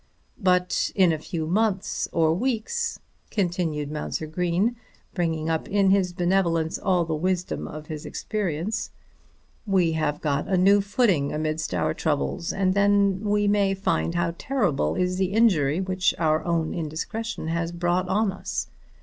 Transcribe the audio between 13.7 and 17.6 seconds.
find how terrible is the injury which our own indiscretion